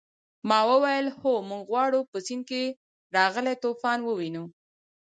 ما 0.49 0.59
وویل 0.71 1.07
هو 1.21 1.33
موږ 1.49 1.61
غواړو 1.71 1.99
په 2.11 2.17
سیند 2.27 2.43
کې 2.49 2.63
راغلی 3.15 3.55
طوفان 3.63 3.99
ووینو. 4.03 4.43